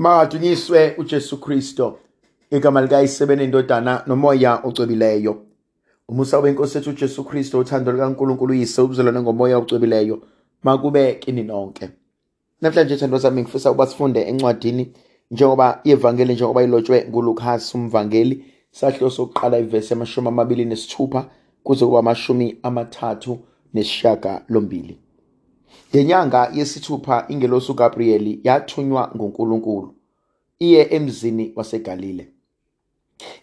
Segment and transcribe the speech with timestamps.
[0.00, 1.98] Madunyiswe uJesu Kristo.
[2.50, 5.42] Igama likayisebeni indodana nomoya ocwebileyo.
[6.08, 10.22] Umusa wenkosi yethu uJesu Kristo uthando likaNkuluNkulu uyise ubuzalwane ngomoya ocwebileyo
[10.62, 11.90] makube kini nonke.
[12.60, 14.92] Namhlanje thando sami ngifisa ukuba sifunde encwadini
[15.30, 21.24] njengoba ivangeli njengoba ilotshwe nguLukas umvangeli sahlo sokuqala ivesi yamashumi amabili nesithupha
[21.62, 23.38] kuze kuba amashumi amathathu
[23.74, 24.98] nesishaka lombili.
[25.94, 29.94] Ngenyanga yesithupha ingelosi uGabriyeli yathunywa nguNkulunkulu
[30.58, 32.28] iye emzini waseGalile.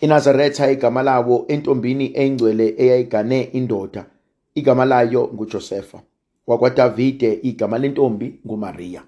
[0.00, 4.06] INazaretha igama lawo entombini engcwele eyayigane indoda
[4.54, 6.02] igama layo nguJosefa
[6.46, 9.02] wakwaDavide igama lentombi nguMaria.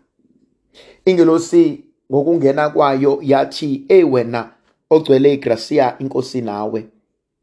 [1.04, 4.50] Ingelosi ngokungena kwayo yathi ey wena
[4.90, 6.86] ogcwele igracia inkosi nawe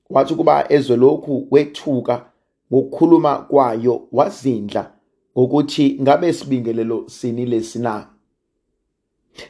[0.09, 2.25] wathi kuba ezwe lokhu wethuka
[2.73, 4.91] ngokukhuluma kwayo wazindla
[5.37, 8.07] ngokuthi ngabe sibingelelo sini lesi na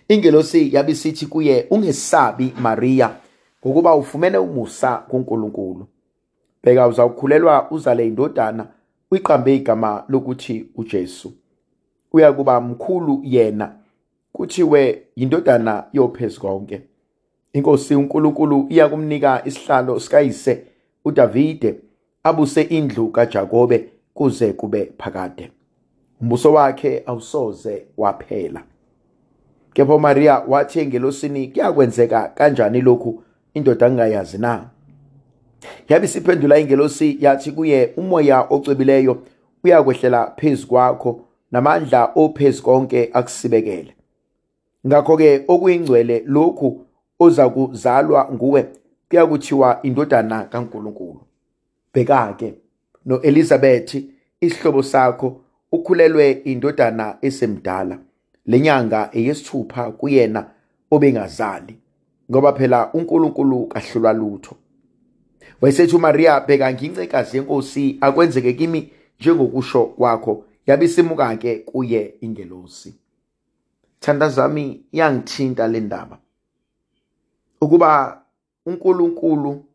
[0.08, 3.16] ingelosi yabisithi kuye ungesabi Maria
[3.66, 5.88] ngokuba ufumene umusa kuNkulunkulu.
[6.64, 8.68] Bheka uzawukhulelwa uzale indodana
[9.12, 11.34] uyiqambe igama lokuthi uJesu.
[12.14, 13.76] Uya kuba mkhulu yena
[14.34, 16.82] kuthiwe yindodana yoPhezukonke
[17.54, 20.64] inkosi uNkulunkulu iya kumnika isihlalo sikayise
[21.06, 21.76] uDavide
[22.24, 25.52] abuse indlu kaJakobe kuze kube phakade.
[26.22, 28.64] Umbuso wakhe awusoze waphela.
[29.74, 33.24] Kepha uMaria wathi engelosini kuyakwenzeka kanjani lokhu?
[33.54, 34.70] Indoda angayazi na?
[35.90, 39.24] Yabe isiphendula ingelosi yathi kuye umoya ocwebileyo
[39.64, 43.96] uyakwehlela phezu kwakho namandla ophezu konke akusibekele.
[44.88, 46.86] Ngakho-ke okuyingcwele lokhu
[47.20, 48.66] oza kuzalwa nguwe
[49.10, 51.22] kuyakuthiwa indodana kaNkulunkulu.
[51.94, 52.54] Bheka-ke
[53.06, 54.10] no-Elizabethi
[54.42, 58.00] isihlobo sakho ukhulelwe indodana esemdala.
[58.46, 60.50] Lenyanga eyesithupha kuyena
[60.92, 61.78] obengazali
[62.32, 64.56] ngoba phela uNkulunkulu kahlulwa lutho.
[65.62, 68.90] Wayesethi uMaria bheka ngincekazi yenkosi akwenzeke kimi
[69.20, 72.96] njengokusho kwakho yabisimuka-ke kuye ingelosi.
[74.00, 76.18] Thanda zami yangithinta le ndaba.
[77.62, 78.22] Ukuba
[78.66, 79.66] uNkulunkulu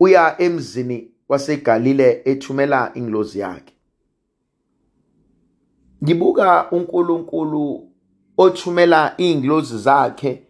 [0.00, 3.77] uya emzini waseGalile ethumela ingilozi yakhe.
[6.04, 7.88] Ngibuka uNkulunkulu
[8.38, 10.42] othumela iy'ngilozi zakhe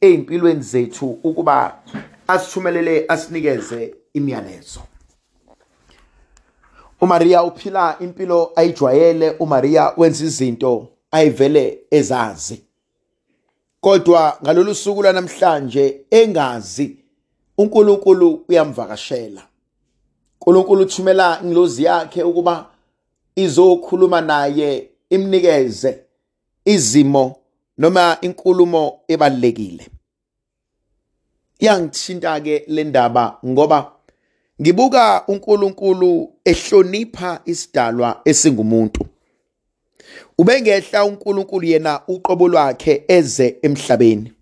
[0.00, 1.78] ey'mpilweni zethu ukuba
[2.28, 4.80] asithumelele asinikeze imiyalezo.
[7.00, 12.62] uMaria uphila impilo ayijwayele uMaria wenza izinto ayivele ezazi.
[13.80, 16.96] Kodwa ngalolu suku lanamhlanje engazi
[17.58, 19.42] uNkulunkulu uyamvakashela.
[20.40, 22.66] uNkulunkulu uthumela ingilozi yakhe ukuba
[23.44, 25.98] izokhuluma naye imnikeze
[26.64, 27.24] izimo
[27.78, 29.84] noma inkulumo ebalekile
[31.60, 33.92] yangithinta ke le ndaba ngoba
[34.60, 39.06] ngibuka uNkulunkulu ehlonipha isidalwa esingumuntu.
[40.38, 44.32] Ubengehla uNkulunkulu yena uqobo lwakhe eze emhlabeni.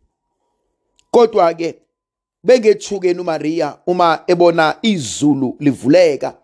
[1.11, 1.75] Kodwa ke
[2.45, 6.35] bengethukeni uMaria uma ebona izulu livuleka.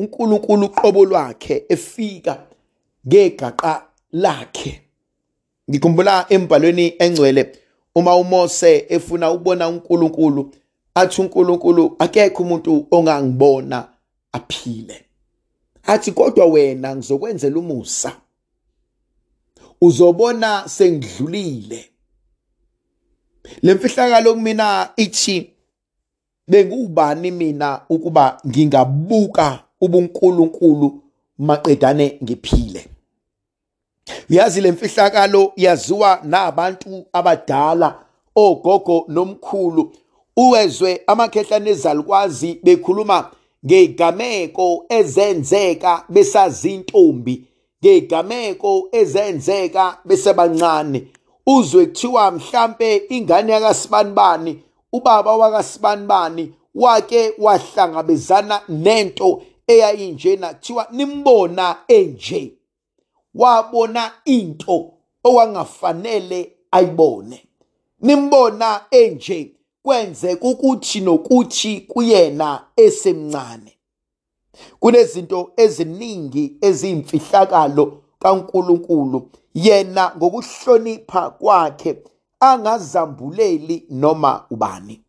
[0.00, 2.46] uNkulunkulu uqobo lwakhe efika
[3.06, 4.82] ngegaqa lakhe.
[5.70, 7.52] Ngikhumbula embhalweni engcwele
[7.94, 10.52] uma uMose efuna ukubona uNkulunkulu
[10.94, 13.88] athi uNkulunkulu akekho umuntu ongangibona
[14.32, 15.04] aphile.
[15.82, 18.12] Athi kodwa wena ngizokwenzela umusa.
[19.80, 21.90] Uzobona sengidlulile.
[23.62, 25.50] Lemfihlakalo kumina ithi
[26.48, 31.02] bengubani mina ukuba ngingabuka ubuNkulunkulu
[31.38, 32.86] maqedane ngiphile.
[34.30, 37.98] Uyazi lemfihlakalo yaziwa nabantu abadala
[38.34, 39.92] ogogo nomkhulu
[40.36, 43.30] uwezwe amakhehlane ezalukwazi bekhuluma
[43.66, 47.44] ngegameko ezenzeka besazintombi
[47.84, 51.06] ngegameko ezenzeka besebancane.
[51.46, 54.62] Uzwe kuthiwa mhlambe ingane yakasibanibani
[54.92, 62.52] ubaba wakasibanibani wake wahlangabezana nento eyayinjena kuthiwa nimbona enje.
[63.34, 64.92] Wabona into
[65.24, 67.46] owangafanele ayibone.
[68.00, 73.78] Nimbona enje kwenzeka ukuthi nokuthi kuyena esemncane.
[74.80, 79.30] Kunezinto eziningi eziyimfihlakalo kaNkuluNkulu.
[79.54, 82.02] Yena ngokuhlonipha kwakhe
[82.40, 85.00] angazambuleli noma ubani.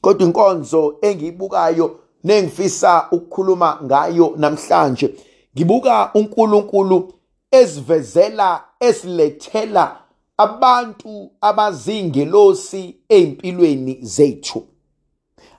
[0.00, 5.14] Kodwa inkonzo engiyibukayo nengifisa ukukhuluma ngayo namhlanje.
[5.56, 7.12] Ngibuka uNkulunkulu
[7.50, 9.96] esivezela esilethela
[10.38, 14.66] abantu abazingelosi empilweni zethu.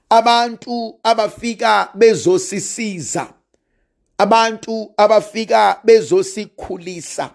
[0.10, 3.28] Abantu abafika bezosisiza
[4.18, 7.30] abantu abafika bezosikhulisa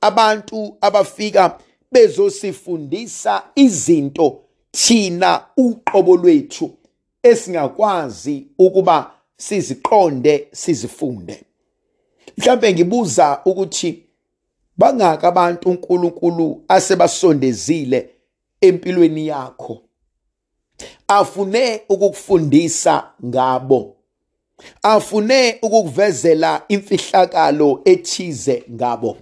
[0.00, 1.58] abantu abafika
[1.92, 4.40] bezosifundisa izinto
[4.72, 6.79] thina uqobo lwethu.
[7.22, 11.44] Esingakwazi ukuba siziqonde sizifunde.
[12.38, 14.02] Mhlawumbe ngibuza ukuthi
[14.76, 18.10] bangaka abantu uNkulunkulu asebasondezile
[18.60, 19.82] empilweni yakho?
[21.08, 23.96] Afune ukukufundisa ngabo.
[24.82, 29.16] Afune ukukuvezela imfihlakalo ethize ngabo.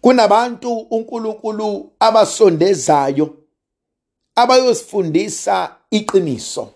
[0.00, 3.36] Kunabantu uNkulunkulu abasondezayo
[4.34, 6.68] abayosifundisa iqiniso.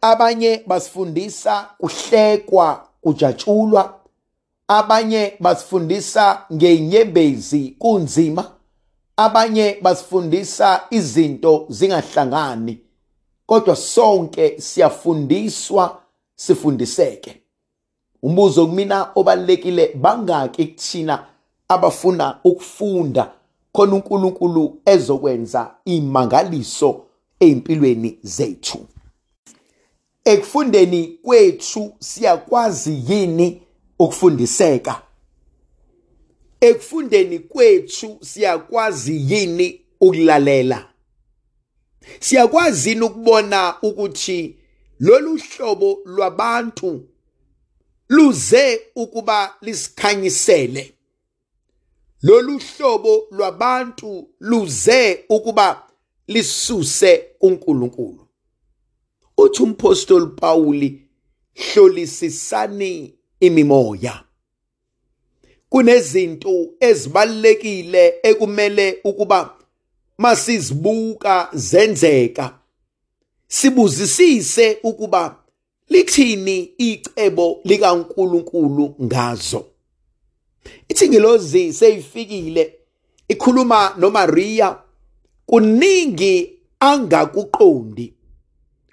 [0.00, 3.94] Abanye basifundisa kuhlekwa kujatshulwa.
[4.68, 8.50] Abanye basifundisa ngenyembezi kunzima.
[9.16, 12.78] Abanye basifundisa izinto zingahlangani.
[13.46, 16.00] Kodwa sonke siyafundiswa
[16.34, 17.42] sifundiseke.
[18.22, 21.26] Umbuzo kumina obalekile bangaki kuthina
[21.68, 23.32] abafuna ukufunda
[23.72, 27.02] khona uNkulunkulu ezokwenza imangaliso
[27.40, 28.86] empilweni zethu.
[30.24, 33.62] Ekufundeni kwethu siyakwazi yini
[33.98, 35.02] ukufundiseka?
[36.60, 40.88] Ekufundeni kwethu siyakwazi yini ukulalela?
[42.20, 44.56] Siyakwazi ukubona ukuthi
[45.00, 47.08] lolu hlobo lwabantu
[48.08, 50.94] luze ukuba lisikhanyisele
[52.22, 55.89] lolu hlobo lwabantu luze ukuba
[56.30, 58.26] lisuse kuNkulunkulu.
[59.36, 61.02] Uthi umpostoli Pawuli
[61.54, 64.24] hlolisisani imimoya.
[65.68, 69.54] Kunezinto ezibalekile ekumele ukuba
[70.18, 72.58] masizibuka zenzeka.
[73.48, 75.36] Sibuzisise ukuba
[75.88, 79.64] lithini icebo likaNkuluNkulu ngazo.
[80.88, 82.74] Ithi ngelozi seyifikile
[83.28, 84.76] ikhuluma noMaria
[85.50, 88.14] kuningi angakuqondi.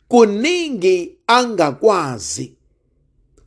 [0.08, 2.54] Kuningi angakwazi.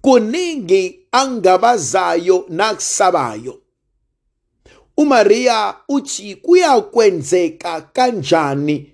[0.01, 3.62] Kuningi angabazayo nakusabayo.
[4.97, 8.93] uMaria uthi kuyakwenzeka kanjani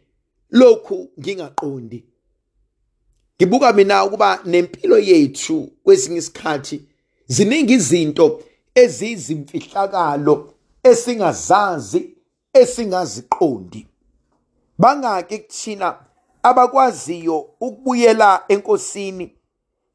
[0.50, 2.04] lokhu ngingaqondi?
[3.36, 6.82] Ngibuka mina ukuba nempilo yethu kwesinye isikhathi
[7.26, 8.42] ziningi izinto
[8.74, 12.10] ezizimfihlakalo esingazazi
[12.52, 13.86] esingaziqondi.
[14.78, 15.98] Bangaki kuthina
[16.42, 19.32] abakwaziyo ukubuyela enkosini.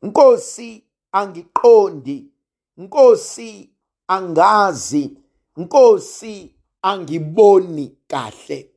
[0.02, 2.32] Nkosi angiqondi
[2.78, 3.70] Nkosi
[4.08, 5.18] angazi
[5.58, 8.70] Nkosi angiboni kahle.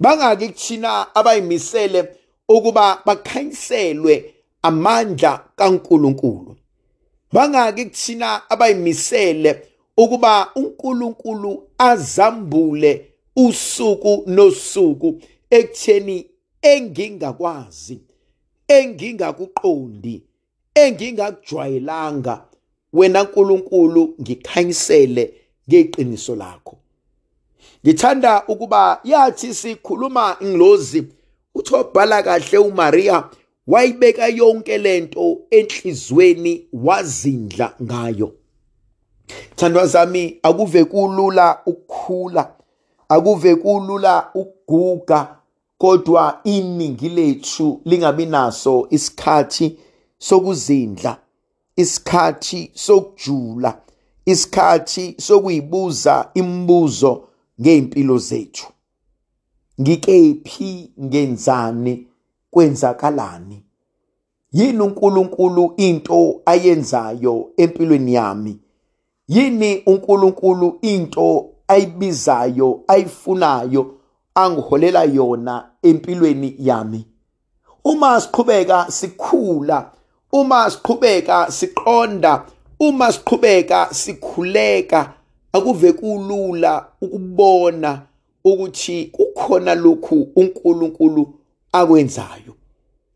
[0.00, 2.16] Bangaki kuthina abayimisele
[2.48, 6.56] ukuba bakhanyiselwe amandla kaNkuluNkulu.
[7.32, 13.12] Bangaki kuthina abayimisele ukuba uNkulunkulu azambule
[13.46, 15.20] usuku nosuku
[15.50, 16.26] ekutheni
[16.62, 18.00] engingakwazi
[18.68, 20.22] engingakuqondi
[20.74, 22.34] engingakujwayelanga
[22.92, 25.34] wena nkulunkulu ngikhanyisele
[25.68, 26.76] ngeqiniso lakho.
[27.84, 31.04] Ngithanda ukuba yathi sikhuluma ingilozi
[31.54, 33.24] uthi wabhala kahle uMaria
[33.66, 38.32] wayibeka yonke lento enhlizweni wazindla ngayo.
[39.56, 42.57] Thandwa zami akuve kulula ukukhula.
[43.08, 45.36] Akuve kulula ukuguga
[45.78, 49.78] kodwa iningi lethu lingabi naso isikhathi
[50.18, 51.16] sokuzindla
[51.76, 53.80] isikhathi sokujula
[54.26, 57.28] isikhathi sokuyibuza imibuzo
[57.60, 58.66] ngeimpilo zethu.
[59.80, 62.06] Ngikephi ngenzani
[62.50, 63.62] kwenzakalani?
[64.52, 68.58] Yini uNkulunkulu into ayenzayo empilweni yami?
[69.28, 73.94] Yini uNkulunkulu into ayibizayo ayifunayo
[74.34, 77.06] angiholela yona empilweni yami.
[77.84, 79.90] Uma siqhubeka sikhula
[80.32, 82.44] uma siqhubeka siqonda
[82.80, 85.14] uma siqhubeka sikhuleka
[85.52, 88.02] akuve kulula ukubona
[88.44, 91.34] ukuthi kukhona lokhu uNkulunkulu
[91.72, 92.54] akwenzayo.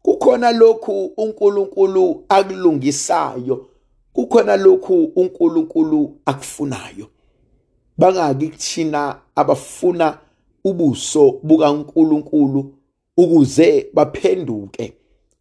[0.02, 3.66] Kukhona lokhu uNkulunkulu akulungisayo.
[4.12, 7.06] Kukhona lokhu uNkulunkulu akufunayo.
[8.02, 10.18] Bangaki kuthina abafuna
[10.64, 12.74] ubuso bukaNkuluNkulu
[13.16, 14.92] ukuze baphenduke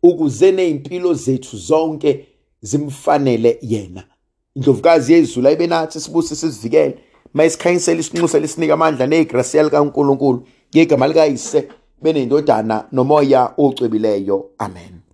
[0.03, 2.25] ukuze nezimpilo zethu zonke
[2.61, 4.03] zimfanele yena.
[4.55, 6.97] Indlovukazi yezulu ayibenathi sibuse sizivikele.
[7.33, 10.43] Mayisikhanyisela isinxusela isinika amandla neyigrasiya likaNkulunkulu
[10.75, 11.67] ngegama likayise
[12.01, 15.00] benendodana nomoya ocwebileyo amen.